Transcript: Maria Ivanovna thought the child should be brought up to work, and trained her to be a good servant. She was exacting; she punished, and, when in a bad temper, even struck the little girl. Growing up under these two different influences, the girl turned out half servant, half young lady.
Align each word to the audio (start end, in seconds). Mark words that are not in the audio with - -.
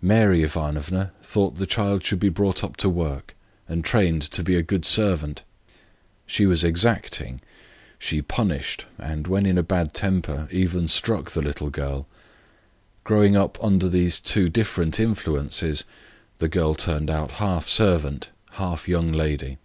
Maria 0.00 0.44
Ivanovna 0.44 1.10
thought 1.24 1.56
the 1.56 1.66
child 1.66 2.04
should 2.04 2.20
be 2.20 2.28
brought 2.28 2.62
up 2.62 2.76
to 2.76 2.88
work, 2.88 3.34
and 3.66 3.84
trained 3.84 4.22
her 4.22 4.28
to 4.28 4.44
be 4.44 4.54
a 4.54 4.62
good 4.62 4.84
servant. 4.86 5.42
She 6.24 6.46
was 6.46 6.62
exacting; 6.62 7.40
she 7.98 8.22
punished, 8.22 8.86
and, 8.96 9.26
when 9.26 9.44
in 9.44 9.58
a 9.58 9.62
bad 9.64 9.92
temper, 9.92 10.46
even 10.52 10.86
struck 10.86 11.32
the 11.32 11.42
little 11.42 11.68
girl. 11.68 12.06
Growing 13.02 13.36
up 13.36 13.58
under 13.60 13.88
these 13.88 14.20
two 14.20 14.48
different 14.48 15.00
influences, 15.00 15.82
the 16.38 16.46
girl 16.48 16.76
turned 16.76 17.10
out 17.10 17.32
half 17.42 17.66
servant, 17.66 18.30
half 18.52 18.86
young 18.86 19.10
lady. 19.10 19.58